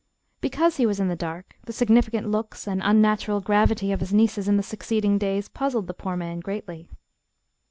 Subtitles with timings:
[0.41, 4.47] Because he was in the dark the significant looks and unnatural gravity of his nieces
[4.47, 6.89] in the succeeding days puzzled the poor man greatly.